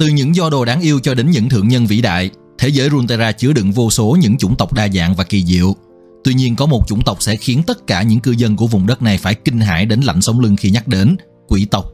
Từ 0.00 0.06
những 0.06 0.34
do 0.34 0.50
đồ 0.50 0.64
đáng 0.64 0.80
yêu 0.80 1.00
cho 1.00 1.14
đến 1.14 1.30
những 1.30 1.48
thượng 1.48 1.68
nhân 1.68 1.86
vĩ 1.86 2.00
đại, 2.00 2.30
thế 2.58 2.68
giới 2.68 2.90
Runeterra 2.90 3.32
chứa 3.32 3.52
đựng 3.52 3.72
vô 3.72 3.90
số 3.90 4.16
những 4.20 4.36
chủng 4.36 4.56
tộc 4.56 4.72
đa 4.72 4.88
dạng 4.88 5.14
và 5.14 5.24
kỳ 5.24 5.44
diệu. 5.44 5.76
Tuy 6.24 6.34
nhiên 6.34 6.56
có 6.56 6.66
một 6.66 6.88
chủng 6.88 7.02
tộc 7.02 7.22
sẽ 7.22 7.36
khiến 7.36 7.62
tất 7.66 7.86
cả 7.86 8.02
những 8.02 8.20
cư 8.20 8.30
dân 8.30 8.56
của 8.56 8.66
vùng 8.66 8.86
đất 8.86 9.02
này 9.02 9.18
phải 9.18 9.34
kinh 9.34 9.60
hãi 9.60 9.86
đến 9.86 10.00
lạnh 10.00 10.20
sống 10.20 10.40
lưng 10.40 10.56
khi 10.56 10.70
nhắc 10.70 10.88
đến, 10.88 11.16
quỷ 11.48 11.64
tộc. 11.64 11.92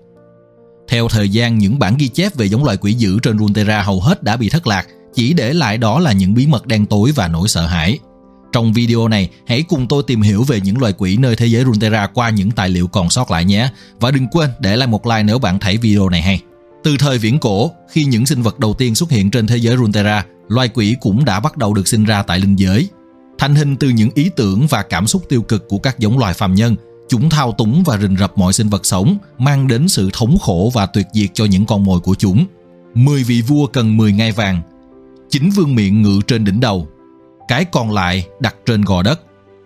Theo 0.89 1.09
thời 1.09 1.29
gian, 1.29 1.59
những 1.59 1.79
bản 1.79 1.97
ghi 1.99 2.09
chép 2.09 2.35
về 2.35 2.47
giống 2.47 2.65
loài 2.65 2.77
quỷ 2.77 2.93
dữ 2.93 3.19
trên 3.23 3.39
Runeterra 3.39 3.83
hầu 3.83 4.01
hết 4.01 4.23
đã 4.23 4.37
bị 4.37 4.49
thất 4.49 4.67
lạc, 4.67 4.87
chỉ 5.15 5.33
để 5.33 5.53
lại 5.53 5.79
đó 5.79 6.01
là 6.01 6.13
những 6.13 6.35
bí 6.35 6.47
mật 6.47 6.67
đen 6.67 6.87
tối 6.87 7.13
và 7.15 7.29
nỗi 7.29 7.49
sợ 7.49 7.67
hãi. 7.67 7.99
Trong 8.53 8.73
video 8.73 9.09
này, 9.09 9.31
hãy 9.47 9.63
cùng 9.63 9.89
tôi 9.89 10.03
tìm 10.07 10.23
hiểu 10.23 10.43
về 10.43 10.61
những 10.61 10.79
loài 10.79 10.93
quỷ 10.99 11.17
nơi 11.17 11.37
thế 11.37 11.47
giới 11.47 11.65
Runeterra 11.65 12.07
qua 12.07 12.31
những 12.31 12.51
tài 12.51 12.69
liệu 12.69 12.87
còn 12.87 13.11
sót 13.11 13.31
lại 13.31 13.45
nhé. 13.45 13.69
Và 14.01 14.11
đừng 14.11 14.29
quên 14.29 14.51
để 14.61 14.77
lại 14.77 14.87
một 14.87 15.07
like 15.07 15.23
nếu 15.23 15.39
bạn 15.39 15.59
thấy 15.59 15.77
video 15.77 16.09
này 16.09 16.23
hay. 16.23 16.41
Từ 16.87 16.97
thời 16.99 17.19
viễn 17.19 17.39
cổ, 17.39 17.71
khi 17.89 18.05
những 18.05 18.27
sinh 18.27 18.43
vật 18.43 18.59
đầu 18.59 18.75
tiên 18.75 18.95
xuất 18.95 19.11
hiện 19.11 19.31
trên 19.31 19.47
thế 19.47 19.57
giới 19.57 19.77
Runeterra, 19.77 20.27
loài 20.49 20.69
quỷ 20.69 20.97
cũng 21.01 21.25
đã 21.25 21.41
bắt 21.41 21.57
đầu 21.57 21.75
được 21.75 21.89
sinh 21.89 22.05
ra 22.05 22.23
tại 22.23 22.39
linh 22.39 22.57
giới. 22.57 22.89
Thành 23.39 23.55
hình 23.55 23.77
từ 23.77 23.89
những 23.89 24.11
ý 24.15 24.31
tưởng 24.37 24.67
và 24.67 24.83
cảm 24.83 25.07
xúc 25.07 25.23
tiêu 25.29 25.43
cực 25.43 25.69
của 25.69 25.79
các 25.79 25.99
giống 25.99 26.19
loài 26.19 26.35
phàm 26.35 26.55
nhân, 26.55 26.77
chúng 27.09 27.31
thao 27.31 27.53
túng 27.53 27.83
và 27.87 27.99
rình 27.99 28.17
rập 28.17 28.39
mọi 28.39 28.53
sinh 28.53 28.69
vật 28.69 28.87
sống, 28.87 29.19
mang 29.39 29.69
đến 29.69 29.89
sự 29.89 30.11
thống 30.13 30.39
khổ 30.39 30.71
và 30.75 30.87
tuyệt 30.87 31.07
diệt 31.13 31.31
cho 31.35 31.45
những 31.45 31.67
con 31.67 31.85
mồi 31.85 32.01
của 32.01 32.15
chúng. 32.15 32.47
Mười 32.95 33.23
vị 33.23 33.43
vua 33.43 33.67
cần 33.67 33.97
10 33.97 34.13
ngai 34.13 34.33
vàng, 34.33 34.63
chính 35.31 35.51
vương 35.51 35.75
miệng 35.75 36.03
ngự 36.03 36.21
trên 36.27 36.45
đỉnh 36.45 36.61
đầu, 36.61 36.89
cái 37.49 37.65
còn 37.65 37.91
lại 37.91 38.27
đặt 38.41 38.57
trên 38.67 38.83
gò 38.83 39.03
đất, 39.03 39.21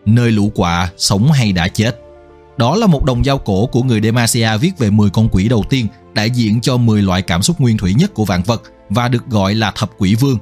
nơi 0.07 0.33
lũ 0.33 0.53
quạ 0.55 0.91
sống 0.97 1.33
hay 1.33 1.53
đã 1.53 1.69
chết. 1.69 2.01
Đó 2.57 2.77
là 2.77 2.87
một 2.87 3.05
đồng 3.05 3.25
dao 3.25 3.39
cổ 3.39 3.67
của 3.67 3.83
người 3.83 4.01
Demacia 4.01 4.57
viết 4.61 4.79
về 4.79 4.91
10 4.91 5.11
con 5.11 5.29
quỷ 5.33 5.49
đầu 5.49 5.65
tiên, 5.71 5.87
đại 6.15 6.31
diện 6.31 6.61
cho 6.61 6.77
10 6.77 7.03
loại 7.03 7.23
cảm 7.23 7.43
xúc 7.43 7.61
nguyên 7.61 7.77
thủy 7.77 7.95
nhất 7.95 8.15
của 8.15 8.25
vạn 8.25 8.43
vật 8.43 8.63
và 8.89 9.09
được 9.09 9.27
gọi 9.29 9.55
là 9.55 9.71
thập 9.71 9.91
quỷ 9.99 10.15
vương. 10.15 10.39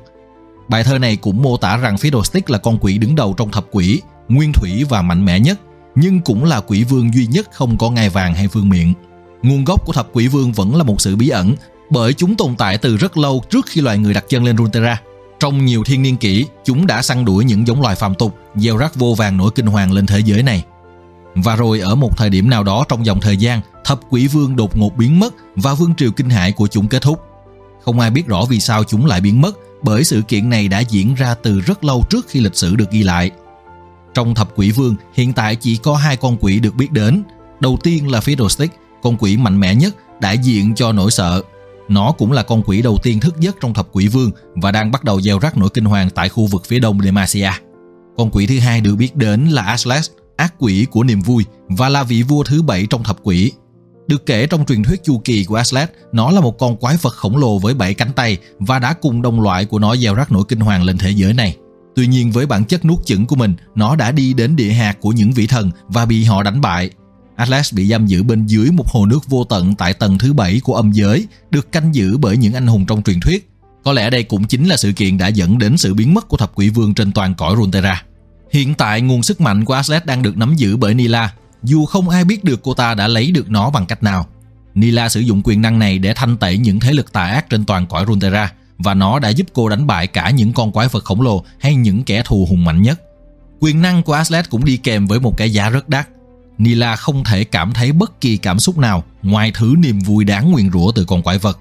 Bài 0.69 0.85
thơ 0.85 0.99
này 0.99 1.17
cũng 1.17 1.43
mô 1.43 1.57
tả 1.57 1.77
rằng 1.77 1.97
Fiddlestick 1.97 2.43
là 2.47 2.59
con 2.59 2.79
quỷ 2.81 2.99
đứng 2.99 3.15
đầu 3.15 3.35
trong 3.37 3.51
thập 3.51 3.67
quỷ, 3.71 4.03
nguyên 4.29 4.53
thủy 4.53 4.85
và 4.89 5.03
mạnh 5.03 5.25
mẽ 5.25 5.41
nhất, 5.41 5.61
nhưng 5.95 6.21
cũng 6.21 6.45
là 6.45 6.61
quỷ 6.61 6.85
vương 6.85 7.15
duy 7.15 7.27
nhất 7.27 7.49
không 7.53 7.79
có 7.79 7.91
ngai 7.91 8.09
vàng 8.09 8.35
hay 8.35 8.49
vương 8.49 8.69
miệng. 8.69 8.95
Nguồn 9.43 9.65
gốc 9.65 9.87
của 9.87 9.93
thập 9.93 10.09
quỷ 10.13 10.29
vương 10.29 10.53
vẫn 10.53 10.77
là 10.77 10.85
một 10.85 11.01
sự 11.01 11.17
bí 11.17 11.29
ẩn, 11.29 11.55
bởi 11.91 12.15
chúng 12.15 12.35
tồn 12.35 12.57
tại 12.57 12.79
từ 12.79 12.97
rất 12.97 13.17
lâu 13.17 13.43
trước 13.51 13.67
khi 13.69 13.81
loài 13.81 13.99
người 13.99 14.15
đặt 14.15 14.25
chân 14.29 14.45
lên 14.45 14.57
Runeterra. 14.57 15.01
Trong 15.41 15.65
nhiều 15.65 15.85
thiên 15.85 16.03
niên 16.03 16.17
kỷ, 16.17 16.47
chúng 16.65 16.87
đã 16.87 17.03
săn 17.03 17.25
đuổi 17.25 17.45
những 17.45 17.67
giống 17.67 17.83
loài 17.83 17.97
phàm 17.97 18.15
tục, 18.15 18.39
gieo 18.55 18.77
rắc 18.77 18.95
vô 18.95 19.15
vàng 19.15 19.37
nỗi 19.37 19.51
kinh 19.55 19.67
hoàng 19.67 19.93
lên 19.93 20.07
thế 20.07 20.19
giới 20.19 20.43
này. 20.43 20.65
Và 21.35 21.57
rồi 21.57 21.81
ở 21.81 21.95
một 21.95 22.17
thời 22.17 22.31
điểm 22.31 22.51
nào 22.51 22.65
đó 22.65 22.85
trong 22.89 23.07
dòng 23.07 23.21
thời 23.21 23.37
gian, 23.37 23.61
thập 23.89 24.01
quỷ 24.11 24.27
vương 24.27 24.57
đột 24.57 24.77
ngột 24.77 24.97
biến 24.97 25.21
mất 25.21 25.35
và 25.57 25.75
vương 25.75 25.95
triều 25.95 26.11
kinh 26.11 26.31
hại 26.31 26.53
của 26.53 26.67
chúng 26.67 26.89
kết 26.89 27.03
thúc. 27.03 27.21
Không 27.85 28.01
ai 28.01 28.11
biết 28.11 28.27
rõ 28.27 28.45
vì 28.49 28.61
sao 28.61 28.85
chúng 28.85 29.07
lại 29.07 29.21
biến 29.21 29.41
mất, 29.41 29.59
bởi 29.83 30.05
sự 30.05 30.23
kiện 30.29 30.51
này 30.51 30.69
đã 30.69 30.81
diễn 30.81 31.15
ra 31.15 31.35
từ 31.35 31.61
rất 31.61 31.85
lâu 31.85 32.05
trước 32.11 32.27
khi 32.29 32.41
lịch 32.41 32.57
sử 32.57 32.77
được 32.77 32.91
ghi 32.91 33.03
lại. 33.03 33.31
Trong 34.15 34.35
thập 34.35 34.49
quỷ 34.57 34.71
vương, 34.71 34.95
hiện 35.15 35.33
tại 35.33 35.57
chỉ 35.57 35.77
có 35.77 35.97
hai 35.97 36.17
con 36.17 36.37
quỷ 36.41 36.61
được 36.61 36.75
biết 36.75 36.93
đến. 36.93 37.23
Đầu 37.61 37.79
tiên 37.83 38.11
là 38.11 38.21
Fiddlestick, 38.21 38.69
con 39.03 39.17
quỷ 39.19 39.37
mạnh 39.37 39.61
mẽ 39.61 39.75
nhất, 39.75 39.97
đại 40.21 40.39
diện 40.39 40.75
cho 40.75 40.93
nỗi 40.93 41.11
sợ, 41.11 41.43
nó 41.89 42.13
cũng 42.13 42.33
là 42.33 42.43
con 42.43 42.63
quỷ 42.63 42.83
đầu 42.83 42.99
tiên 43.03 43.21
thức 43.21 43.41
giấc 43.41 43.57
trong 43.61 43.75
thập 43.75 43.89
quỷ 43.93 44.09
vương 44.09 44.31
và 44.55 44.73
đang 44.73 44.91
bắt 44.91 45.05
đầu 45.05 45.21
gieo 45.21 45.39
rắc 45.39 45.59
nỗi 45.59 45.69
kinh 45.75 45.85
hoàng 45.85 46.11
tại 46.11 46.29
khu 46.29 46.47
vực 46.47 46.63
phía 46.67 46.79
đông 46.79 47.01
Demacia. 47.03 47.51
Con 48.17 48.31
quỷ 48.31 48.47
thứ 48.47 48.59
hai 48.59 48.81
được 48.81 48.97
biết 48.97 49.17
đến 49.17 49.49
là 49.49 49.63
Aslas, 49.63 50.11
ác 50.37 50.55
quỷ 50.59 50.87
của 50.91 51.05
niềm 51.05 51.21
vui 51.21 51.45
và 51.69 51.89
là 51.89 52.03
vị 52.03 52.23
vua 52.23 52.43
thứ 52.43 52.63
bảy 52.63 52.87
trong 52.91 53.05
thập 53.05 53.19
quỷ. 53.23 53.53
Được 54.09 54.27
kể 54.27 54.47
trong 54.47 54.65
truyền 54.67 54.83
thuyết 54.83 55.05
chu 55.05 55.21
kỳ 55.25 55.45
của 55.45 55.55
Aslet, 55.55 55.93
nó 56.13 56.31
là 56.31 56.41
một 56.41 56.59
con 56.59 56.77
quái 56.77 56.97
vật 57.03 57.15
khổng 57.15 57.37
lồ 57.37 57.59
với 57.59 57.75
bảy 57.75 57.95
cánh 57.95 58.13
tay 58.13 58.37
và 58.59 58.79
đã 58.79 58.93
cùng 58.93 59.23
đồng 59.23 59.41
loại 59.41 59.65
của 59.65 59.79
nó 59.79 59.97
gieo 59.97 60.15
rắc 60.15 60.33
nỗi 60.33 60.45
kinh 60.49 60.61
hoàng 60.61 60.83
lên 60.83 60.99
thế 60.99 61.11
giới 61.11 61.35
này. 61.35 61.57
Tuy 61.97 62.07
nhiên 62.07 62.33
với 62.33 62.47
bản 62.47 62.65
chất 62.65 62.85
nuốt 62.85 63.07
chửng 63.07 63.27
của 63.27 63.37
mình, 63.37 63.55
nó 63.75 63.97
đã 63.97 64.13
đi 64.13 64.35
đến 64.35 64.57
địa 64.57 64.73
hạt 64.73 65.01
của 65.01 65.13
những 65.13 65.33
vị 65.33 65.47
thần 65.47 65.71
và 65.89 66.05
bị 66.05 66.25
họ 66.25 66.43
đánh 66.43 66.61
bại 66.61 66.91
Atlas 67.39 67.75
bị 67.75 67.89
giam 67.89 68.07
giữ 68.07 68.23
bên 68.23 68.47
dưới 68.47 68.71
một 68.71 68.89
hồ 68.89 69.07
nước 69.07 69.29
vô 69.29 69.45
tận 69.45 69.75
tại 69.75 69.95
tầng 69.95 70.19
thứ 70.19 70.33
bảy 70.33 70.61
của 70.65 70.75
âm 70.75 70.93
giới, 70.93 71.27
được 71.51 71.73
canh 71.73 71.95
giữ 71.95 72.17
bởi 72.17 72.37
những 72.37 72.55
anh 72.55 72.67
hùng 72.67 72.87
trong 72.87 73.03
truyền 73.03 73.21
thuyết. 73.21 73.51
Có 73.85 73.93
lẽ 73.93 74.11
đây 74.11 74.23
cũng 74.23 74.45
chính 74.45 74.67
là 74.67 74.77
sự 74.77 74.93
kiện 74.93 75.19
đã 75.19 75.29
dẫn 75.29 75.59
đến 75.59 75.77
sự 75.77 75.95
biến 75.95 76.15
mất 76.15 76.29
của 76.29 76.37
thập 76.37 76.55
quỷ 76.55 76.69
vương 76.69 76.95
trên 76.95 77.13
toàn 77.13 77.35
cõi 77.35 77.55
Runeterra. 77.57 78.05
Hiện 78.53 78.75
tại 78.75 79.01
nguồn 79.01 79.23
sức 79.23 79.41
mạnh 79.41 79.65
của 79.65 79.75
Atlas 79.75 80.05
đang 80.05 80.23
được 80.23 80.37
nắm 80.37 80.55
giữ 80.57 80.77
bởi 80.77 80.95
Nila, 80.95 81.33
dù 81.63 81.87
không 81.87 82.09
ai 82.09 82.25
biết 82.25 82.45
được 82.45 82.61
cô 82.63 82.75
ta 82.75 82.95
đã 82.95 83.09
lấy 83.09 83.31
được 83.31 83.51
nó 83.51 83.71
bằng 83.71 83.87
cách 83.87 84.03
nào. 84.03 84.27
Nila 84.75 85.09
sử 85.09 85.21
dụng 85.21 85.43
quyền 85.45 85.63
năng 85.63 85.79
này 85.79 85.99
để 85.99 86.15
thanh 86.15 86.37
tẩy 86.37 86.59
những 86.59 86.81
thế 86.81 86.93
lực 86.93 87.13
tà 87.13 87.23
ác 87.25 87.51
trên 87.51 87.65
toàn 87.65 87.87
cõi 87.87 88.05
Runeterra 88.09 88.53
và 88.79 88.95
nó 88.95 89.19
đã 89.19 89.29
giúp 89.29 89.47
cô 89.53 89.69
đánh 89.69 89.87
bại 89.87 90.07
cả 90.07 90.31
những 90.31 90.53
con 90.53 90.73
quái 90.73 90.89
vật 90.89 91.05
khổng 91.05 91.21
lồ 91.21 91.45
hay 91.61 91.75
những 91.75 92.05
kẻ 92.05 92.23
thù 92.25 92.47
hùng 92.51 92.65
mạnh 92.65 92.83
nhất. 92.83 93.01
Quyền 93.61 93.83
năng 93.83 94.03
của 94.03 94.13
Aslet 94.13 94.51
cũng 94.51 94.65
đi 94.65 94.77
kèm 94.77 95.07
với 95.07 95.21
một 95.21 95.37
cái 95.37 95.53
giá 95.53 95.71
rất 95.71 95.89
đắt 95.89 96.09
Nila 96.59 96.97
không 96.97 97.25
thể 97.25 97.45
cảm 97.45 97.73
thấy 97.73 97.93
bất 97.93 98.21
kỳ 98.21 98.37
cảm 98.37 98.61
xúc 98.61 98.79
nào 98.79 99.05
ngoài 99.23 99.53
thứ 99.55 99.75
niềm 99.79 99.99
vui 99.99 100.25
đáng 100.25 100.51
nguyền 100.51 100.71
rủa 100.73 100.93
từ 100.93 101.05
con 101.05 101.23
quái 101.23 101.39
vật. 101.39 101.59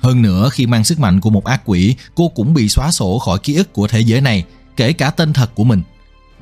Hơn 0.00 0.22
nữa, 0.22 0.48
khi 0.52 0.66
mang 0.66 0.84
sức 0.84 1.00
mạnh 1.00 1.20
của 1.20 1.30
một 1.30 1.44
ác 1.44 1.62
quỷ, 1.64 1.96
cô 2.14 2.28
cũng 2.28 2.54
bị 2.54 2.68
xóa 2.68 2.90
sổ 2.90 3.18
khỏi 3.18 3.38
ký 3.38 3.54
ức 3.54 3.72
của 3.72 3.88
thế 3.88 4.00
giới 4.00 4.20
này, 4.20 4.44
kể 4.76 4.92
cả 4.92 5.10
tên 5.10 5.32
thật 5.32 5.54
của 5.54 5.64
mình. 5.64 5.82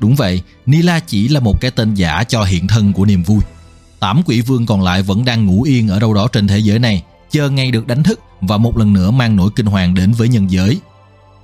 Đúng 0.01 0.15
vậy, 0.15 0.41
Nila 0.65 0.99
chỉ 0.99 1.27
là 1.27 1.39
một 1.39 1.61
cái 1.61 1.71
tên 1.71 1.93
giả 1.93 2.23
cho 2.23 2.43
hiện 2.43 2.67
thân 2.67 2.93
của 2.93 3.05
niềm 3.05 3.23
vui. 3.23 3.39
Tám 3.99 4.21
quỷ 4.25 4.41
vương 4.41 4.65
còn 4.65 4.81
lại 4.81 5.01
vẫn 5.01 5.25
đang 5.25 5.45
ngủ 5.45 5.63
yên 5.63 5.87
ở 5.87 5.99
đâu 5.99 6.13
đó 6.13 6.27
trên 6.27 6.47
thế 6.47 6.59
giới 6.59 6.79
này, 6.79 7.03
chờ 7.31 7.49
ngay 7.49 7.71
được 7.71 7.87
đánh 7.87 8.03
thức 8.03 8.19
và 8.41 8.57
một 8.57 8.77
lần 8.77 8.93
nữa 8.93 9.11
mang 9.11 9.35
nỗi 9.35 9.49
kinh 9.55 9.65
hoàng 9.65 9.93
đến 9.93 10.11
với 10.11 10.27
nhân 10.27 10.51
giới. 10.51 10.79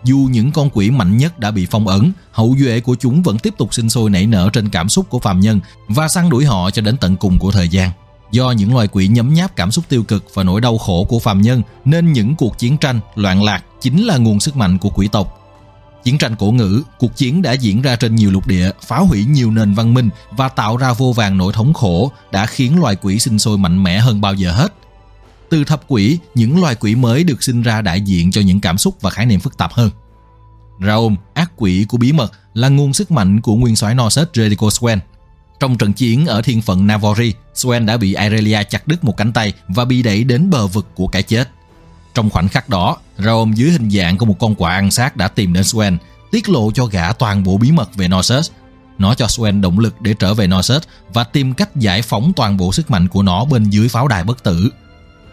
Dù 0.04 0.28
những 0.32 0.52
con 0.52 0.70
quỷ 0.74 0.92
mạnh 0.92 1.18
nhất 1.18 1.40
đã 1.40 1.52
bị 1.52 1.68
phong 1.72 1.88
ấn, 1.88 2.12
hậu 2.32 2.56
duệ 2.60 2.80
của 2.80 2.96
chúng 2.96 3.24
vẫn 3.24 3.40
tiếp 3.40 3.54
tục 3.58 3.74
sinh 3.74 3.90
sôi 3.90 4.10
nảy 4.10 4.26
nở 4.26 4.50
trên 4.54 4.70
cảm 4.70 4.90
xúc 4.90 5.10
của 5.10 5.20
phàm 5.20 5.40
nhân 5.40 5.60
và 5.88 6.08
săn 6.08 6.30
đuổi 6.30 6.46
họ 6.46 6.72
cho 6.72 6.82
đến 6.82 6.98
tận 6.98 7.18
cùng 7.18 7.40
của 7.40 7.52
thời 7.52 7.70
gian. 7.70 7.92
Do 8.32 8.52
những 8.52 8.76
loài 8.76 8.88
quỷ 8.88 9.08
nhấm 9.08 9.34
nháp 9.34 9.56
cảm 9.56 9.72
xúc 9.72 9.86
tiêu 9.90 10.04
cực 10.04 10.26
và 10.34 10.44
nỗi 10.44 10.62
đau 10.62 10.78
khổ 10.78 11.06
của 11.10 11.20
phàm 11.20 11.42
nhân 11.42 11.62
nên 11.86 12.14
những 12.14 12.36
cuộc 12.36 12.58
chiến 12.58 12.78
tranh, 12.78 13.00
loạn 13.16 13.44
lạc 13.44 13.64
chính 13.82 14.06
là 14.06 14.18
nguồn 14.18 14.40
sức 14.40 14.56
mạnh 14.56 14.78
của 14.78 14.90
quỷ 14.90 15.08
tộc. 15.08 15.34
Chiến 16.08 16.18
tranh 16.18 16.36
cổ 16.36 16.52
ngữ, 16.52 16.84
cuộc 17.00 17.16
chiến 17.16 17.42
đã 17.42 17.54
diễn 17.54 17.82
ra 17.82 17.96
trên 17.96 18.16
nhiều 18.16 18.32
lục 18.32 18.48
địa, 18.48 18.72
phá 18.82 18.98
hủy 19.00 19.26
nhiều 19.26 19.52
nền 19.52 19.74
văn 19.74 19.94
minh 19.94 20.10
và 20.32 20.50
tạo 20.50 20.78
ra 20.78 20.94
vô 20.94 21.14
vàng 21.14 21.38
nỗi 21.38 21.54
thống 21.54 21.74
khổ 21.74 22.12
đã 22.32 22.46
khiến 22.46 22.80
loài 22.80 22.96
quỷ 23.02 23.20
sinh 23.20 23.40
sôi 23.40 23.58
mạnh 23.58 23.84
mẽ 23.84 24.00
hơn 24.00 24.22
bao 24.22 24.34
giờ 24.34 24.52
hết– 24.52 24.74
từ 25.50 25.64
thập 25.64 25.82
quỷ, 25.88 26.20
những 26.36 26.62
loài 26.62 26.76
quỷ 26.76 26.96
mới 26.96 27.24
được 27.24 27.44
sinh 27.44 27.62
ra 27.62 27.82
đại 27.82 28.02
diện 28.02 28.32
cho 28.32 28.42
những 28.42 28.60
cảm 28.60 28.78
xúc 28.78 29.02
và 29.02 29.10
khái 29.10 29.26
niệm 29.26 29.40
phức 29.40 29.58
tạp 29.58 29.74
hơn. 29.74 29.90
Raum, 30.86 31.16
ác 31.34 31.52
quỷ 31.56 31.86
của 31.90 31.98
bí 31.98 32.12
mật, 32.12 32.32
là 32.54 32.70
nguồn 32.70 32.94
sức 32.94 33.12
mạnh 33.12 33.42
của 33.42 33.56
nguyên 33.56 33.76
soái 33.76 33.96
Norset 33.96 34.34
Jericho 34.34 34.70
Swen. 34.70 34.98
Trong 35.60 35.78
trận 35.78 35.94
chiến 35.94 36.26
ở 36.26 36.42
thiên 36.42 36.62
phận 36.62 36.88
Navori, 36.88 37.34
Swen 37.56 37.86
đã 37.86 37.98
bị 37.98 38.16
Irelia 38.16 38.64
chặt 38.64 38.88
đứt 38.88 39.04
một 39.04 39.18
cánh 39.18 39.34
tay 39.34 39.54
và 39.68 39.86
bị 39.86 40.04
đẩy 40.04 40.24
đến 40.24 40.50
bờ 40.50 40.68
vực 40.68 40.88
của 40.96 41.08
cái 41.08 41.24
chết. 41.24 41.50
Trong 42.14 42.30
khoảnh 42.30 42.48
khắc 42.48 42.70
đó, 42.70 42.98
Raom 43.18 43.54
dưới 43.54 43.72
hình 43.72 43.90
dạng 43.90 44.18
của 44.18 44.26
một 44.26 44.40
con 44.40 44.56
quạ 44.56 44.72
ăn 44.72 44.92
xác 44.92 45.18
đã 45.18 45.28
tìm 45.28 45.54
đến 45.54 45.64
Swen, 45.64 45.98
tiết 46.32 46.50
lộ 46.50 46.72
cho 46.72 46.86
gã 46.86 47.14
toàn 47.14 47.44
bộ 47.44 47.58
bí 47.58 47.72
mật 47.72 47.96
về 47.96 48.08
Norset. 48.08 48.46
Nó 48.98 49.14
cho 49.14 49.26
Swen 49.26 49.62
động 49.62 49.80
lực 49.80 50.02
để 50.02 50.14
trở 50.14 50.34
về 50.34 50.48
Norset 50.48 50.82
và 51.14 51.24
tìm 51.24 51.54
cách 51.54 51.76
giải 51.76 52.02
phóng 52.02 52.34
toàn 52.36 52.58
bộ 52.58 52.72
sức 52.72 52.92
mạnh 52.92 53.08
của 53.08 53.24
nó 53.24 53.46
bên 53.46 53.70
dưới 53.70 53.88
pháo 53.88 54.08
đài 54.08 54.24
bất 54.24 54.44
tử 54.44 54.70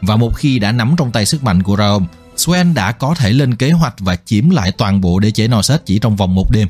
và 0.06 0.16
một 0.16 0.36
khi 0.36 0.58
đã 0.58 0.72
nắm 0.72 0.94
trong 0.98 1.12
tay 1.12 1.26
sức 1.26 1.42
mạnh 1.44 1.62
của 1.62 1.76
Raom, 1.76 2.06
Swen 2.36 2.74
đã 2.74 2.92
có 2.92 3.14
thể 3.14 3.32
lên 3.32 3.54
kế 3.54 3.72
hoạch 3.72 3.94
và 3.98 4.16
chiếm 4.24 4.50
lại 4.50 4.72
toàn 4.72 5.00
bộ 5.00 5.18
đế 5.18 5.30
chế 5.30 5.48
Norset 5.48 5.86
chỉ 5.86 5.98
trong 5.98 6.16
vòng 6.16 6.34
một 6.34 6.50
đêm. 6.50 6.68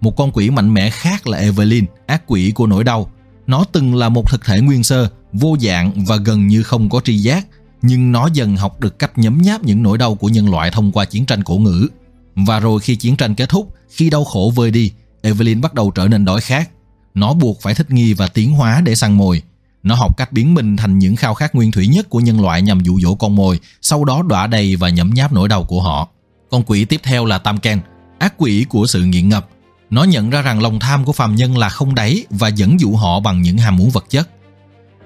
Một 0.00 0.16
con 0.16 0.32
quỷ 0.32 0.50
mạnh 0.50 0.74
mẽ 0.74 0.90
khác 0.90 1.26
là 1.26 1.38
Evelyn, 1.38 1.84
ác 2.06 2.22
quỷ 2.26 2.50
của 2.50 2.66
nỗi 2.66 2.84
đau. 2.84 3.10
Nó 3.46 3.64
từng 3.72 3.94
là 3.94 4.08
một 4.08 4.30
thực 4.30 4.44
thể 4.44 4.60
nguyên 4.60 4.84
sơ, 4.84 5.08
vô 5.32 5.56
dạng 5.60 6.04
và 6.04 6.16
gần 6.16 6.46
như 6.46 6.62
không 6.62 6.88
có 6.90 7.00
tri 7.04 7.18
giác, 7.18 7.46
nhưng 7.82 8.12
nó 8.12 8.28
dần 8.32 8.56
học 8.56 8.80
được 8.80 8.98
cách 8.98 9.18
nhấm 9.18 9.38
nháp 9.42 9.64
những 9.64 9.82
nỗi 9.82 9.98
đau 9.98 10.14
của 10.14 10.28
nhân 10.28 10.50
loại 10.50 10.70
thông 10.70 10.92
qua 10.92 11.04
chiến 11.04 11.26
tranh 11.26 11.44
cổ 11.44 11.56
ngữ. 11.56 11.88
Và 12.34 12.60
rồi 12.60 12.80
khi 12.80 12.96
chiến 12.96 13.16
tranh 13.16 13.34
kết 13.34 13.48
thúc, 13.48 13.74
khi 13.90 14.10
đau 14.10 14.24
khổ 14.24 14.52
vơi 14.54 14.70
đi, 14.70 14.92
Evelyn 15.22 15.60
bắt 15.60 15.74
đầu 15.74 15.90
trở 15.90 16.08
nên 16.08 16.24
đói 16.24 16.40
khát. 16.40 16.70
Nó 17.14 17.34
buộc 17.34 17.62
phải 17.62 17.74
thích 17.74 17.90
nghi 17.90 18.12
và 18.12 18.28
tiến 18.28 18.52
hóa 18.52 18.80
để 18.80 18.94
săn 18.94 19.12
mồi, 19.12 19.42
nó 19.82 19.94
học 19.94 20.16
cách 20.16 20.32
biến 20.32 20.54
mình 20.54 20.76
thành 20.76 20.98
những 20.98 21.16
khao 21.16 21.34
khát 21.34 21.54
nguyên 21.54 21.72
thủy 21.72 21.86
nhất 21.86 22.10
của 22.10 22.20
nhân 22.20 22.40
loại 22.40 22.62
nhằm 22.62 22.80
dụ 22.80 23.00
dỗ 23.00 23.14
con 23.14 23.36
mồi, 23.36 23.60
sau 23.82 24.04
đó 24.04 24.22
đọa 24.28 24.46
đầy 24.46 24.76
và 24.76 24.88
nhấm 24.88 25.10
nháp 25.14 25.32
nỗi 25.32 25.48
đau 25.48 25.64
của 25.64 25.82
họ. 25.82 26.08
Con 26.50 26.62
quỷ 26.66 26.84
tiếp 26.84 27.00
theo 27.02 27.24
là 27.24 27.38
Tam 27.38 27.58
Tamken, 27.58 27.80
ác 28.18 28.34
quỷ 28.38 28.66
của 28.68 28.86
sự 28.86 29.04
nghiện 29.04 29.28
ngập. 29.28 29.48
Nó 29.90 30.04
nhận 30.04 30.30
ra 30.30 30.42
rằng 30.42 30.62
lòng 30.62 30.78
tham 30.78 31.04
của 31.04 31.12
phàm 31.12 31.34
nhân 31.34 31.58
là 31.58 31.68
không 31.68 31.94
đáy 31.94 32.24
và 32.30 32.48
dẫn 32.48 32.80
dụ 32.80 32.92
họ 32.92 33.20
bằng 33.20 33.42
những 33.42 33.58
ham 33.58 33.76
muốn 33.76 33.90
vật 33.90 34.04
chất. 34.10 34.28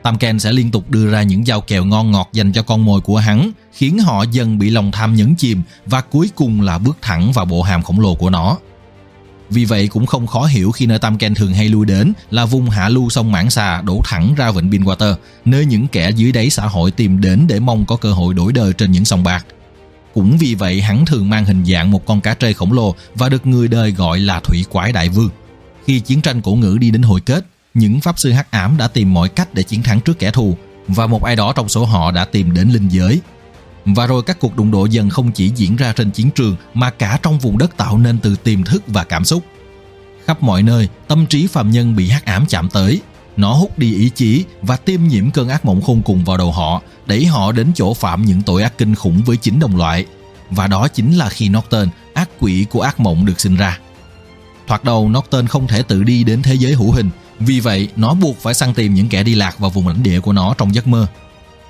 Tamken 0.02 0.38
sẽ 0.38 0.52
liên 0.52 0.70
tục 0.70 0.90
đưa 0.90 1.10
ra 1.10 1.22
những 1.22 1.46
giao 1.46 1.60
kèo 1.60 1.84
ngon 1.84 2.10
ngọt 2.10 2.28
dành 2.32 2.52
cho 2.52 2.62
con 2.62 2.84
mồi 2.84 3.00
của 3.00 3.16
hắn, 3.16 3.50
khiến 3.72 3.98
họ 3.98 4.22
dần 4.22 4.58
bị 4.58 4.70
lòng 4.70 4.92
tham 4.92 5.14
nhấn 5.14 5.34
chìm 5.34 5.62
và 5.86 6.00
cuối 6.00 6.30
cùng 6.34 6.60
là 6.60 6.78
bước 6.78 6.98
thẳng 7.02 7.32
vào 7.32 7.44
bộ 7.44 7.62
hàm 7.62 7.82
khổng 7.82 8.00
lồ 8.00 8.14
của 8.14 8.30
nó. 8.30 8.58
Vì 9.50 9.64
vậy 9.64 9.88
cũng 9.88 10.06
không 10.06 10.26
khó 10.26 10.44
hiểu 10.44 10.72
khi 10.72 10.86
nơi 10.86 10.98
Tam 10.98 11.18
Ken 11.18 11.34
thường 11.34 11.54
hay 11.54 11.68
lui 11.68 11.86
đến 11.86 12.12
là 12.30 12.44
vùng 12.44 12.70
hạ 12.70 12.88
lưu 12.88 13.10
sông 13.10 13.32
Mãn 13.32 13.50
Xà 13.50 13.82
đổ 13.82 14.00
thẳng 14.04 14.34
ra 14.36 14.50
vịnh 14.50 14.70
Binwater, 14.70 15.14
nơi 15.44 15.64
những 15.64 15.88
kẻ 15.88 16.10
dưới 16.10 16.32
đáy 16.32 16.50
xã 16.50 16.66
hội 16.66 16.90
tìm 16.90 17.20
đến 17.20 17.46
để 17.48 17.60
mong 17.60 17.86
có 17.86 17.96
cơ 17.96 18.12
hội 18.12 18.34
đổi 18.34 18.52
đời 18.52 18.72
trên 18.72 18.92
những 18.92 19.04
sông 19.04 19.24
bạc. 19.24 19.46
Cũng 20.14 20.36
vì 20.38 20.54
vậy 20.54 20.80
hắn 20.80 21.04
thường 21.06 21.30
mang 21.30 21.44
hình 21.44 21.64
dạng 21.64 21.90
một 21.90 22.06
con 22.06 22.20
cá 22.20 22.34
trê 22.34 22.52
khổng 22.52 22.72
lồ 22.72 22.94
và 23.14 23.28
được 23.28 23.46
người 23.46 23.68
đời 23.68 23.90
gọi 23.90 24.20
là 24.20 24.40
thủy 24.40 24.64
quái 24.70 24.92
đại 24.92 25.08
vương. 25.08 25.30
Khi 25.86 26.00
chiến 26.00 26.20
tranh 26.20 26.42
cổ 26.42 26.54
ngữ 26.54 26.76
đi 26.80 26.90
đến 26.90 27.02
hồi 27.02 27.20
kết, 27.20 27.44
những 27.74 28.00
pháp 28.00 28.18
sư 28.18 28.32
hắc 28.32 28.50
ám 28.50 28.76
đã 28.76 28.88
tìm 28.88 29.14
mọi 29.14 29.28
cách 29.28 29.54
để 29.54 29.62
chiến 29.62 29.82
thắng 29.82 30.00
trước 30.00 30.18
kẻ 30.18 30.30
thù 30.30 30.56
và 30.88 31.06
một 31.06 31.24
ai 31.24 31.36
đó 31.36 31.52
trong 31.52 31.68
số 31.68 31.84
họ 31.84 32.10
đã 32.10 32.24
tìm 32.24 32.54
đến 32.54 32.68
linh 32.68 32.88
giới. 32.88 33.20
Và 33.84 34.06
rồi 34.06 34.22
các 34.22 34.40
cuộc 34.40 34.56
đụng 34.56 34.70
độ 34.70 34.86
dần 34.86 35.10
không 35.10 35.32
chỉ 35.32 35.52
diễn 35.56 35.76
ra 35.76 35.92
trên 35.92 36.10
chiến 36.10 36.30
trường 36.30 36.56
mà 36.74 36.90
cả 36.90 37.18
trong 37.22 37.38
vùng 37.38 37.58
đất 37.58 37.76
tạo 37.76 37.98
nên 37.98 38.18
từ 38.18 38.36
tiềm 38.36 38.64
thức 38.64 38.82
và 38.86 39.04
cảm 39.04 39.24
xúc. 39.24 39.44
Khắp 40.26 40.42
mọi 40.42 40.62
nơi, 40.62 40.88
tâm 41.08 41.26
trí 41.26 41.46
phàm 41.46 41.70
nhân 41.70 41.96
bị 41.96 42.08
hắc 42.08 42.24
ám 42.24 42.46
chạm 42.48 42.68
tới. 42.70 43.00
Nó 43.36 43.52
hút 43.52 43.78
đi 43.78 43.94
ý 43.94 44.10
chí 44.14 44.44
và 44.62 44.76
tiêm 44.76 45.00
nhiễm 45.08 45.30
cơn 45.30 45.48
ác 45.48 45.64
mộng 45.64 45.82
khôn 45.82 46.02
cùng 46.04 46.24
vào 46.24 46.36
đầu 46.36 46.52
họ, 46.52 46.82
đẩy 47.06 47.24
họ 47.24 47.52
đến 47.52 47.72
chỗ 47.74 47.94
phạm 47.94 48.22
những 48.22 48.42
tội 48.42 48.62
ác 48.62 48.78
kinh 48.78 48.94
khủng 48.94 49.22
với 49.22 49.36
chính 49.36 49.58
đồng 49.58 49.76
loại. 49.76 50.06
Và 50.50 50.66
đó 50.66 50.88
chính 50.88 51.12
là 51.12 51.28
khi 51.28 51.48
Norton, 51.48 51.88
ác 52.14 52.28
quỷ 52.40 52.66
của 52.70 52.80
ác 52.80 53.00
mộng 53.00 53.26
được 53.26 53.40
sinh 53.40 53.56
ra. 53.56 53.78
Thoạt 54.66 54.84
đầu 54.84 55.08
Norton 55.08 55.46
không 55.46 55.66
thể 55.66 55.82
tự 55.82 56.02
đi 56.02 56.24
đến 56.24 56.42
thế 56.42 56.54
giới 56.54 56.72
hữu 56.72 56.92
hình, 56.92 57.10
vì 57.44 57.60
vậy 57.60 57.88
nó 57.96 58.14
buộc 58.14 58.38
phải 58.38 58.54
săn 58.54 58.74
tìm 58.74 58.94
những 58.94 59.08
kẻ 59.08 59.22
đi 59.22 59.34
lạc 59.34 59.58
vào 59.58 59.70
vùng 59.70 59.88
lãnh 59.88 60.02
địa 60.02 60.20
của 60.20 60.32
nó 60.32 60.54
trong 60.58 60.74
giấc 60.74 60.86
mơ. 60.86 61.06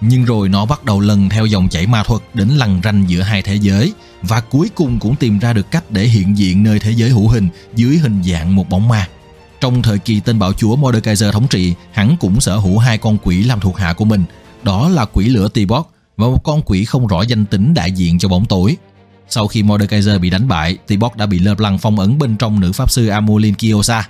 Nhưng 0.01 0.25
rồi 0.25 0.49
nó 0.49 0.67
bắt 0.67 0.85
đầu 0.85 1.01
lần 1.01 1.29
theo 1.29 1.47
dòng 1.47 1.69
chảy 1.69 1.87
ma 1.87 2.03
thuật 2.03 2.23
đến 2.35 2.49
lằn 2.49 2.81
ranh 2.85 3.05
giữa 3.09 3.23
hai 3.23 3.43
thế 3.43 3.55
giới 3.55 3.93
và 4.23 4.41
cuối 4.41 4.71
cùng 4.75 4.99
cũng 4.99 5.17
tìm 5.17 5.39
ra 5.39 5.53
được 5.53 5.71
cách 5.71 5.85
để 5.91 6.05
hiện 6.05 6.39
diện 6.39 6.63
nơi 6.63 6.79
thế 6.79 6.91
giới 6.91 7.11
hữu 7.11 7.29
hình 7.29 7.49
dưới 7.75 7.97
hình 7.97 8.23
dạng 8.23 8.57
một 8.57 8.69
bóng 8.69 8.89
ma. 8.89 9.09
Trong 9.61 9.83
thời 9.83 9.99
kỳ 9.99 10.21
tên 10.21 10.39
bạo 10.39 10.53
chúa 10.53 10.77
Mordekaiser 10.77 11.33
thống 11.33 11.49
trị, 11.49 11.75
hắn 11.93 12.17
cũng 12.21 12.41
sở 12.41 12.57
hữu 12.57 12.79
hai 12.79 12.99
con 12.99 13.19
quỷ 13.23 13.45
làm 13.45 13.61
thuộc 13.61 13.79
hạ 13.79 13.93
của 13.93 14.05
mình, 14.05 14.25
đó 14.63 14.89
là 14.89 15.05
quỷ 15.05 15.29
lửa 15.29 15.49
Tibok 15.49 15.93
và 16.17 16.27
một 16.27 16.45
con 16.45 16.63
quỷ 16.63 16.85
không 16.85 17.07
rõ 17.07 17.23
danh 17.23 17.45
tính 17.47 17.75
đại 17.75 17.93
diện 17.93 18.19
cho 18.19 18.29
bóng 18.29 18.45
tối. 18.45 18.77
Sau 19.29 19.47
khi 19.47 19.63
Mordekaiser 19.63 20.21
bị 20.21 20.31
đánh 20.31 20.49
bại, 20.49 20.79
Tibok 20.87 21.17
đã 21.17 21.27
bị 21.27 21.39
lơ 21.39 21.55
lăng 21.59 21.79
phong 21.79 21.99
ấn 21.99 22.19
bên 22.19 22.37
trong 22.37 22.61
nữ 22.61 22.73
pháp 22.73 22.91
sư 22.91 23.09
Amulin 23.09 23.55
Kiosa. 23.55 24.09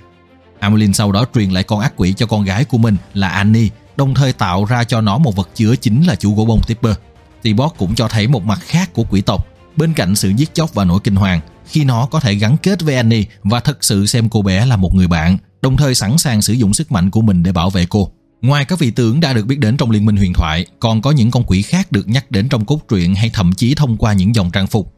Amelin 0.59 0.93
sau 0.93 1.11
đó 1.11 1.25
truyền 1.35 1.49
lại 1.49 1.63
con 1.63 1.79
ác 1.79 1.93
quỷ 1.95 2.13
cho 2.13 2.25
con 2.25 2.43
gái 2.43 2.65
của 2.65 2.77
mình 2.77 2.95
là 3.13 3.29
Annie, 3.29 3.69
đồng 3.97 4.13
thời 4.13 4.33
tạo 4.33 4.65
ra 4.65 4.83
cho 4.83 5.01
nó 5.01 5.17
một 5.17 5.35
vật 5.35 5.49
chứa 5.55 5.75
chính 5.75 6.03
là 6.03 6.15
chú 6.15 6.35
gỗ 6.35 6.45
bông 6.45 6.61
Tipper. 6.67 6.95
Tibok 7.41 7.77
cũng 7.77 7.95
cho 7.95 8.07
thấy 8.07 8.27
một 8.27 8.43
mặt 8.43 8.59
khác 8.61 8.93
của 8.93 9.03
quỷ 9.09 9.21
tộc, 9.21 9.47
bên 9.75 9.93
cạnh 9.93 10.15
sự 10.15 10.29
giết 10.29 10.53
chóc 10.53 10.73
và 10.73 10.85
nỗi 10.85 10.99
kinh 11.03 11.15
hoàng, 11.15 11.41
khi 11.67 11.83
nó 11.83 12.05
có 12.05 12.19
thể 12.19 12.35
gắn 12.35 12.57
kết 12.57 12.81
với 12.81 12.95
Annie 12.95 13.25
và 13.43 13.59
thật 13.59 13.83
sự 13.83 14.05
xem 14.05 14.29
cô 14.29 14.41
bé 14.41 14.65
là 14.65 14.75
một 14.75 14.95
người 14.95 15.07
bạn, 15.07 15.37
đồng 15.61 15.77
thời 15.77 15.95
sẵn 15.95 16.17
sàng 16.17 16.41
sử 16.41 16.53
dụng 16.53 16.73
sức 16.73 16.91
mạnh 16.91 17.11
của 17.11 17.21
mình 17.21 17.43
để 17.43 17.51
bảo 17.51 17.69
vệ 17.69 17.85
cô. 17.89 18.11
Ngoài 18.41 18.65
các 18.65 18.79
vị 18.79 18.91
tướng 18.91 19.19
đã 19.19 19.33
được 19.33 19.45
biết 19.45 19.59
đến 19.59 19.77
trong 19.77 19.91
liên 19.91 20.05
minh 20.05 20.17
huyền 20.17 20.33
thoại, 20.33 20.65
còn 20.79 21.01
có 21.01 21.11
những 21.11 21.31
con 21.31 21.43
quỷ 21.43 21.61
khác 21.61 21.91
được 21.91 22.07
nhắc 22.07 22.31
đến 22.31 22.49
trong 22.49 22.65
cốt 22.65 22.79
truyện 22.89 23.15
hay 23.15 23.29
thậm 23.33 23.53
chí 23.53 23.75
thông 23.75 23.97
qua 23.97 24.13
những 24.13 24.35
dòng 24.35 24.51
trang 24.51 24.67
phục. 24.67 24.93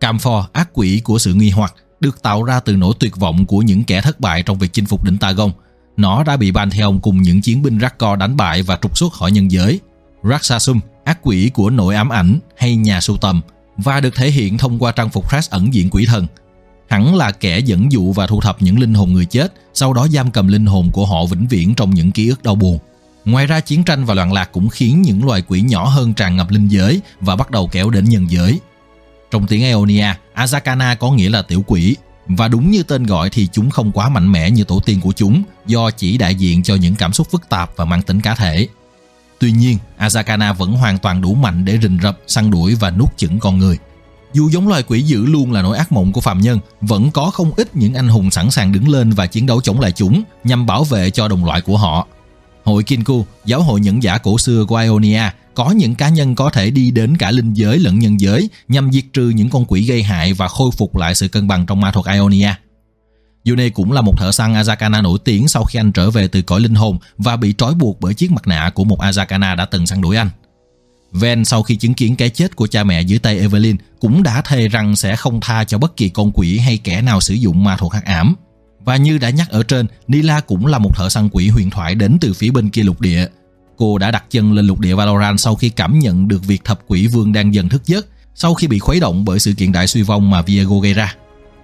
Camphor, 0.00 0.44
ác 0.52 0.68
quỷ 0.72 1.00
của 1.04 1.18
sự 1.18 1.34
nghi 1.34 1.50
hoặc, 1.50 1.74
được 2.00 2.22
tạo 2.22 2.44
ra 2.44 2.60
từ 2.60 2.76
nỗi 2.76 2.94
tuyệt 2.98 3.16
vọng 3.16 3.46
của 3.46 3.58
những 3.58 3.84
kẻ 3.84 4.00
thất 4.00 4.20
bại 4.20 4.42
trong 4.42 4.58
việc 4.58 4.72
chinh 4.72 4.86
phục 4.86 5.04
đỉnh 5.04 5.18
Tagon. 5.18 5.52
Nó 5.96 6.22
đã 6.22 6.36
bị 6.36 6.52
Pantheon 6.52 6.98
cùng 6.98 7.22
những 7.22 7.40
chiến 7.40 7.62
binh 7.62 7.80
Rakkor 7.80 8.18
đánh 8.18 8.36
bại 8.36 8.62
và 8.62 8.78
trục 8.82 8.98
xuất 8.98 9.12
khỏi 9.12 9.30
nhân 9.30 9.50
giới. 9.50 9.80
Raksasum, 10.22 10.80
ác 11.04 11.18
quỷ 11.22 11.50
của 11.54 11.70
nội 11.70 11.94
ám 11.94 12.08
ảnh 12.08 12.38
hay 12.56 12.76
nhà 12.76 13.00
sưu 13.00 13.16
tầm, 13.16 13.40
và 13.76 14.00
được 14.00 14.14
thể 14.14 14.30
hiện 14.30 14.58
thông 14.58 14.78
qua 14.78 14.92
trang 14.92 15.10
phục 15.10 15.28
Crash 15.28 15.50
ẩn 15.50 15.74
diện 15.74 15.90
quỷ 15.90 16.06
thần. 16.06 16.26
Hắn 16.88 17.14
là 17.14 17.32
kẻ 17.32 17.58
dẫn 17.58 17.92
dụ 17.92 18.12
và 18.12 18.26
thu 18.26 18.40
thập 18.40 18.62
những 18.62 18.78
linh 18.78 18.94
hồn 18.94 19.12
người 19.12 19.24
chết, 19.24 19.52
sau 19.74 19.92
đó 19.92 20.08
giam 20.08 20.30
cầm 20.30 20.48
linh 20.48 20.66
hồn 20.66 20.90
của 20.90 21.06
họ 21.06 21.24
vĩnh 21.24 21.46
viễn 21.46 21.74
trong 21.74 21.90
những 21.90 22.12
ký 22.12 22.28
ức 22.28 22.42
đau 22.42 22.54
buồn. 22.54 22.78
Ngoài 23.24 23.46
ra 23.46 23.60
chiến 23.60 23.84
tranh 23.84 24.04
và 24.04 24.14
loạn 24.14 24.32
lạc 24.32 24.52
cũng 24.52 24.68
khiến 24.68 25.02
những 25.02 25.26
loài 25.26 25.42
quỷ 25.48 25.60
nhỏ 25.60 25.84
hơn 25.88 26.14
tràn 26.14 26.36
ngập 26.36 26.50
linh 26.50 26.68
giới 26.68 27.00
và 27.20 27.36
bắt 27.36 27.50
đầu 27.50 27.68
kéo 27.72 27.90
đến 27.90 28.04
nhân 28.04 28.26
giới. 28.30 28.60
Trong 29.30 29.46
tiếng 29.46 29.62
Aeonia, 29.62 30.14
Azakana 30.34 30.96
có 30.96 31.10
nghĩa 31.10 31.28
là 31.28 31.42
tiểu 31.42 31.64
quỷ, 31.66 31.96
và 32.26 32.48
đúng 32.48 32.70
như 32.70 32.82
tên 32.82 33.04
gọi 33.04 33.30
thì 33.30 33.48
chúng 33.52 33.70
không 33.70 33.92
quá 33.92 34.08
mạnh 34.08 34.32
mẽ 34.32 34.50
như 34.50 34.64
tổ 34.64 34.80
tiên 34.80 35.00
của 35.00 35.12
chúng 35.12 35.42
do 35.66 35.90
chỉ 35.90 36.18
đại 36.18 36.34
diện 36.34 36.62
cho 36.62 36.74
những 36.74 36.94
cảm 36.94 37.12
xúc 37.12 37.30
phức 37.30 37.48
tạp 37.48 37.70
và 37.76 37.84
mang 37.84 38.02
tính 38.02 38.20
cá 38.20 38.34
thể. 38.34 38.68
Tuy 39.38 39.52
nhiên, 39.52 39.78
Azakana 39.98 40.54
vẫn 40.54 40.72
hoàn 40.72 40.98
toàn 40.98 41.20
đủ 41.20 41.34
mạnh 41.34 41.64
để 41.64 41.78
rình 41.82 41.98
rập, 42.02 42.18
săn 42.26 42.50
đuổi 42.50 42.74
và 42.74 42.90
nuốt 42.90 43.16
chửng 43.16 43.38
con 43.38 43.58
người. 43.58 43.78
Dù 44.32 44.50
giống 44.50 44.68
loài 44.68 44.82
quỷ 44.82 45.02
dữ 45.02 45.26
luôn 45.26 45.52
là 45.52 45.62
nỗi 45.62 45.78
ác 45.78 45.92
mộng 45.92 46.12
của 46.12 46.20
phàm 46.20 46.40
nhân, 46.40 46.58
vẫn 46.80 47.10
có 47.10 47.30
không 47.30 47.52
ít 47.56 47.76
những 47.76 47.94
anh 47.94 48.08
hùng 48.08 48.30
sẵn 48.30 48.50
sàng 48.50 48.72
đứng 48.72 48.88
lên 48.88 49.10
và 49.10 49.26
chiến 49.26 49.46
đấu 49.46 49.60
chống 49.60 49.80
lại 49.80 49.92
chúng 49.92 50.22
nhằm 50.44 50.66
bảo 50.66 50.84
vệ 50.84 51.10
cho 51.10 51.28
đồng 51.28 51.44
loại 51.44 51.60
của 51.60 51.76
họ. 51.76 52.06
Hội 52.68 52.82
Kinku, 52.82 53.26
giáo 53.44 53.62
hội 53.62 53.80
nhẫn 53.80 54.02
giả 54.02 54.18
cổ 54.18 54.38
xưa 54.38 54.64
của 54.64 54.76
Ionia, 54.76 55.22
có 55.54 55.70
những 55.70 55.94
cá 55.94 56.08
nhân 56.08 56.34
có 56.34 56.50
thể 56.50 56.70
đi 56.70 56.90
đến 56.90 57.16
cả 57.16 57.30
linh 57.30 57.54
giới 57.54 57.78
lẫn 57.78 57.98
nhân 57.98 58.20
giới 58.20 58.50
nhằm 58.68 58.92
diệt 58.92 59.04
trừ 59.12 59.28
những 59.28 59.50
con 59.50 59.64
quỷ 59.68 59.86
gây 59.86 60.02
hại 60.02 60.32
và 60.32 60.48
khôi 60.48 60.70
phục 60.76 60.96
lại 60.96 61.14
sự 61.14 61.28
cân 61.28 61.48
bằng 61.48 61.66
trong 61.66 61.80
ma 61.80 61.90
thuật 61.90 62.06
Ionia. 62.06 62.54
Yune 63.44 63.68
cũng 63.68 63.92
là 63.92 64.00
một 64.00 64.18
thợ 64.18 64.32
săn 64.32 64.54
Azakana 64.54 65.02
nổi 65.02 65.18
tiếng 65.24 65.48
sau 65.48 65.64
khi 65.64 65.78
anh 65.78 65.92
trở 65.92 66.10
về 66.10 66.28
từ 66.28 66.42
cõi 66.42 66.60
linh 66.60 66.74
hồn 66.74 66.98
và 67.18 67.36
bị 67.36 67.54
trói 67.58 67.74
buộc 67.74 68.00
bởi 68.00 68.14
chiếc 68.14 68.32
mặt 68.32 68.46
nạ 68.46 68.70
của 68.74 68.84
một 68.84 69.00
Azakana 69.00 69.56
đã 69.56 69.64
từng 69.64 69.86
săn 69.86 70.00
đuổi 70.00 70.16
anh. 70.16 70.30
Ven 71.12 71.44
sau 71.44 71.62
khi 71.62 71.76
chứng 71.76 71.94
kiến 71.94 72.16
cái 72.16 72.30
chết 72.30 72.56
của 72.56 72.66
cha 72.66 72.84
mẹ 72.84 73.02
dưới 73.02 73.18
tay 73.18 73.38
Evelyn 73.38 73.76
cũng 74.00 74.22
đã 74.22 74.42
thề 74.42 74.68
rằng 74.68 74.96
sẽ 74.96 75.16
không 75.16 75.40
tha 75.40 75.64
cho 75.64 75.78
bất 75.78 75.96
kỳ 75.96 76.08
con 76.08 76.30
quỷ 76.34 76.58
hay 76.58 76.78
kẻ 76.78 77.02
nào 77.02 77.20
sử 77.20 77.34
dụng 77.34 77.64
ma 77.64 77.76
thuật 77.76 77.92
hắc 77.92 78.04
ám. 78.04 78.34
Và 78.88 78.96
như 78.96 79.18
đã 79.18 79.30
nhắc 79.30 79.50
ở 79.50 79.62
trên, 79.62 79.86
Nila 80.06 80.40
cũng 80.40 80.66
là 80.66 80.78
một 80.78 80.96
thợ 80.96 81.08
săn 81.08 81.28
quỷ 81.32 81.48
huyền 81.48 81.70
thoại 81.70 81.94
đến 81.94 82.18
từ 82.20 82.32
phía 82.32 82.50
bên 82.50 82.70
kia 82.70 82.82
lục 82.82 83.00
địa. 83.00 83.26
Cô 83.76 83.98
đã 83.98 84.10
đặt 84.10 84.24
chân 84.30 84.52
lên 84.52 84.66
lục 84.66 84.80
địa 84.80 84.94
Valorant 84.94 85.40
sau 85.40 85.54
khi 85.54 85.68
cảm 85.68 85.98
nhận 85.98 86.28
được 86.28 86.44
việc 86.44 86.64
thập 86.64 86.80
quỷ 86.86 87.06
vương 87.06 87.32
đang 87.32 87.54
dần 87.54 87.68
thức 87.68 87.82
giấc 87.86 88.06
sau 88.34 88.54
khi 88.54 88.66
bị 88.66 88.78
khuấy 88.78 89.00
động 89.00 89.24
bởi 89.24 89.38
sự 89.38 89.52
kiện 89.52 89.72
đại 89.72 89.86
suy 89.86 90.02
vong 90.02 90.30
mà 90.30 90.42
Viego 90.42 90.78
gây 90.78 90.94
ra. 90.94 91.14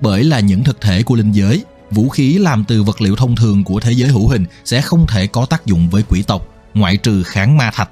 Bởi 0.01 0.25
là 0.25 0.41
những 0.41 0.65
thực 0.65 0.81
thể 0.81 1.03
của 1.03 1.15
linh 1.15 1.33
giới, 1.33 1.65
vũ 1.91 2.09
khí 2.09 2.39
làm 2.39 2.65
từ 2.65 2.83
vật 2.83 3.01
liệu 3.01 3.17
thông 3.17 3.37
thường 3.37 3.65
của 3.65 3.81
thế 3.81 3.93
giới 3.93 4.09
hữu 4.09 4.29
hình 4.29 4.45
sẽ 4.65 4.81
không 4.81 5.07
thể 5.07 5.27
có 5.27 5.47
tác 5.47 5.67
dụng 5.67 5.89
với 5.91 6.03
quỷ 6.09 6.23
tộc, 6.23 6.49
ngoại 6.75 6.97
trừ 6.97 7.23
kháng 7.23 7.57
ma 7.57 7.71
thạch. 7.75 7.91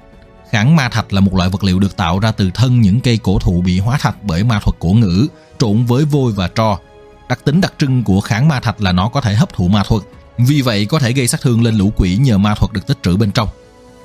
Kháng 0.51 0.75
ma 0.75 0.89
thạch 0.89 1.13
là 1.13 1.21
một 1.21 1.35
loại 1.35 1.49
vật 1.49 1.63
liệu 1.63 1.79
được 1.79 1.97
tạo 1.97 2.19
ra 2.19 2.31
từ 2.31 2.49
thân 2.53 2.81
những 2.81 2.99
cây 2.99 3.17
cổ 3.17 3.39
thụ 3.39 3.61
bị 3.61 3.79
hóa 3.79 3.97
thạch 3.97 4.23
bởi 4.23 4.43
ma 4.43 4.59
thuật 4.59 4.75
cổ 4.79 4.89
ngữ, 4.89 5.27
trộn 5.59 5.85
với 5.85 6.05
vôi 6.05 6.31
và 6.31 6.47
tro. 6.47 6.77
Đặc 7.33 7.45
tính 7.45 7.61
đặc 7.61 7.73
trưng 7.79 8.03
của 8.03 8.21
kháng 8.21 8.47
ma 8.47 8.59
thạch 8.59 8.81
là 8.81 8.91
nó 8.91 9.09
có 9.09 9.21
thể 9.21 9.35
hấp 9.35 9.53
thụ 9.53 9.67
ma 9.67 9.83
thuật, 9.87 10.03
vì 10.37 10.61
vậy 10.61 10.85
có 10.85 10.99
thể 10.99 11.13
gây 11.13 11.27
sát 11.27 11.41
thương 11.41 11.63
lên 11.63 11.77
lũ 11.77 11.91
quỷ 11.95 12.17
nhờ 12.17 12.37
ma 12.37 12.55
thuật 12.55 12.73
được 12.73 12.87
tích 12.87 12.97
trữ 13.03 13.17
bên 13.17 13.31
trong. 13.31 13.49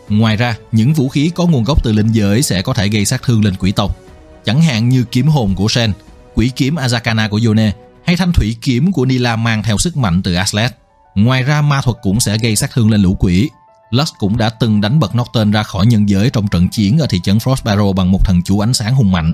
Ngoài 0.08 0.36
ra, 0.36 0.56
những 0.72 0.92
vũ 0.92 1.08
khí 1.08 1.30
có 1.34 1.46
nguồn 1.46 1.64
gốc 1.64 1.84
từ 1.84 1.92
linh 1.92 2.12
giới 2.12 2.42
sẽ 2.42 2.62
có 2.62 2.74
thể 2.74 2.88
gây 2.88 3.04
sát 3.04 3.22
thương 3.22 3.44
lên 3.44 3.54
quỷ 3.58 3.72
tộc, 3.72 3.96
chẳng 4.44 4.62
hạn 4.62 4.88
như 4.88 5.04
kiếm 5.04 5.28
hồn 5.28 5.54
của 5.54 5.68
Sen, 5.68 5.92
quỷ 6.34 6.50
kiếm 6.56 6.74
Azakana 6.74 7.28
của 7.28 7.40
Yone 7.46 7.72
hay 8.04 8.16
thanh 8.16 8.32
thủy 8.32 8.56
kiếm 8.60 8.92
của 8.92 9.04
Nila 9.04 9.36
mang 9.36 9.62
theo 9.62 9.78
sức 9.78 9.96
mạnh 9.96 10.22
từ 10.22 10.34
Aslet. 10.34 10.76
Ngoài 11.14 11.42
ra 11.42 11.62
ma 11.62 11.80
thuật 11.80 11.96
cũng 12.02 12.20
sẽ 12.20 12.38
gây 12.38 12.56
sát 12.56 12.70
thương 12.74 12.90
lên 12.90 13.02
lũ 13.02 13.16
quỷ. 13.18 13.50
Lux 13.90 14.08
cũng 14.18 14.36
đã 14.36 14.50
từng 14.50 14.80
đánh 14.80 15.00
bật 15.00 15.16
Norton 15.16 15.50
ra 15.50 15.62
khỏi 15.62 15.86
nhân 15.86 16.08
giới 16.08 16.30
trong 16.30 16.48
trận 16.48 16.68
chiến 16.68 16.98
ở 16.98 17.06
thị 17.06 17.20
trấn 17.24 17.38
Frostbarrow 17.38 17.92
bằng 17.92 18.12
một 18.12 18.24
thần 18.24 18.42
chú 18.42 18.60
ánh 18.60 18.74
sáng 18.74 18.94
hùng 18.94 19.12
mạnh. 19.12 19.32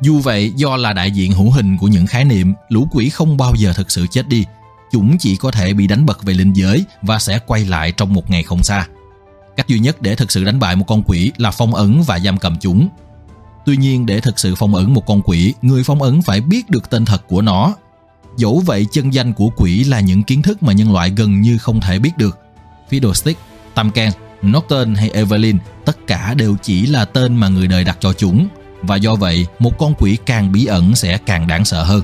Dù 0.00 0.18
vậy, 0.20 0.52
do 0.56 0.76
là 0.76 0.92
đại 0.92 1.10
diện 1.10 1.32
hữu 1.32 1.50
hình 1.50 1.76
của 1.78 1.88
những 1.88 2.06
khái 2.06 2.24
niệm, 2.24 2.54
lũ 2.68 2.88
quỷ 2.90 3.08
không 3.08 3.36
bao 3.36 3.54
giờ 3.54 3.72
thực 3.72 3.90
sự 3.90 4.06
chết 4.10 4.28
đi. 4.28 4.44
Chúng 4.92 5.18
chỉ 5.18 5.36
có 5.36 5.50
thể 5.50 5.72
bị 5.72 5.86
đánh 5.86 6.06
bật 6.06 6.22
về 6.22 6.34
linh 6.34 6.52
giới 6.52 6.84
và 7.02 7.18
sẽ 7.18 7.38
quay 7.46 7.64
lại 7.64 7.92
trong 7.92 8.14
một 8.14 8.30
ngày 8.30 8.42
không 8.42 8.62
xa. 8.62 8.86
Cách 9.56 9.68
duy 9.68 9.78
nhất 9.78 10.02
để 10.02 10.14
thực 10.14 10.30
sự 10.30 10.44
đánh 10.44 10.58
bại 10.58 10.76
một 10.76 10.84
con 10.88 11.02
quỷ 11.02 11.32
là 11.36 11.50
phong 11.50 11.74
ấn 11.74 12.02
và 12.06 12.18
giam 12.18 12.38
cầm 12.38 12.56
chúng. 12.60 12.88
Tuy 13.66 13.76
nhiên 13.76 14.06
để 14.06 14.20
thực 14.20 14.38
sự 14.38 14.54
phong 14.54 14.74
ấn 14.74 14.94
một 14.94 15.06
con 15.06 15.22
quỷ, 15.22 15.54
người 15.62 15.84
phong 15.84 16.02
ấn 16.02 16.22
phải 16.22 16.40
biết 16.40 16.70
được 16.70 16.90
tên 16.90 17.04
thật 17.04 17.24
của 17.28 17.42
nó 17.42 17.74
Dẫu 18.36 18.62
vậy 18.66 18.86
chân 18.92 19.14
danh 19.14 19.32
của 19.32 19.50
quỷ 19.56 19.84
là 19.84 20.00
những 20.00 20.22
kiến 20.22 20.42
thức 20.42 20.62
mà 20.62 20.72
nhân 20.72 20.92
loại 20.92 21.10
gần 21.10 21.40
như 21.40 21.58
không 21.58 21.80
thể 21.80 21.98
biết 21.98 22.18
được. 22.18 22.38
Fiddlestick, 22.90 23.34
Tamken, 23.74 24.12
Norton 24.46 24.94
hay 24.94 25.10
Evelyn 25.10 25.58
tất 25.84 26.06
cả 26.06 26.34
đều 26.34 26.56
chỉ 26.62 26.86
là 26.86 27.04
tên 27.04 27.36
mà 27.36 27.48
người 27.48 27.66
đời 27.66 27.84
đặt 27.84 27.96
cho 28.00 28.12
chúng 28.12 28.48
và 28.82 28.96
do 28.96 29.14
vậy 29.14 29.46
một 29.58 29.78
con 29.78 29.94
quỷ 29.98 30.18
càng 30.26 30.52
bí 30.52 30.66
ẩn 30.66 30.94
sẽ 30.94 31.18
càng 31.26 31.46
đáng 31.46 31.64
sợ 31.64 31.82
hơn. 31.82 32.02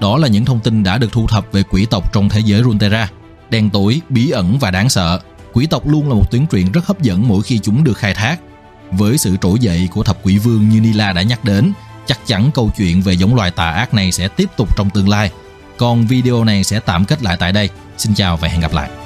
Đó 0.00 0.18
là 0.18 0.28
những 0.28 0.44
thông 0.44 0.60
tin 0.60 0.82
đã 0.82 0.98
được 0.98 1.12
thu 1.12 1.26
thập 1.26 1.52
về 1.52 1.62
quỷ 1.62 1.86
tộc 1.86 2.12
trong 2.12 2.28
thế 2.28 2.40
giới 2.40 2.62
Runeterra. 2.62 3.10
Đen 3.50 3.70
tối, 3.70 4.00
bí 4.08 4.30
ẩn 4.30 4.58
và 4.58 4.70
đáng 4.70 4.88
sợ. 4.88 5.20
Quỷ 5.52 5.66
tộc 5.66 5.86
luôn 5.86 6.08
là 6.08 6.14
một 6.14 6.30
tuyến 6.30 6.46
truyện 6.46 6.72
rất 6.72 6.86
hấp 6.86 7.02
dẫn 7.02 7.28
mỗi 7.28 7.42
khi 7.42 7.58
chúng 7.58 7.84
được 7.84 7.98
khai 7.98 8.14
thác. 8.14 8.40
Với 8.90 9.18
sự 9.18 9.36
trỗi 9.40 9.58
dậy 9.58 9.88
của 9.92 10.02
thập 10.02 10.18
quỷ 10.22 10.38
vương 10.38 10.68
như 10.68 10.80
Nila 10.80 11.12
đã 11.12 11.22
nhắc 11.22 11.44
đến, 11.44 11.72
chắc 12.06 12.18
chắn 12.26 12.50
câu 12.54 12.70
chuyện 12.76 13.02
về 13.02 13.12
giống 13.12 13.34
loài 13.34 13.50
tà 13.50 13.70
ác 13.70 13.94
này 13.94 14.12
sẽ 14.12 14.28
tiếp 14.28 14.48
tục 14.56 14.76
trong 14.76 14.90
tương 14.90 15.08
lai 15.08 15.30
còn 15.76 16.06
video 16.06 16.44
này 16.44 16.64
sẽ 16.64 16.80
tạm 16.80 17.04
kết 17.04 17.22
lại 17.22 17.36
tại 17.40 17.52
đây. 17.52 17.70
Xin 17.98 18.14
chào 18.14 18.36
và 18.36 18.48
hẹn 18.48 18.60
gặp 18.60 18.72
lại. 18.72 19.05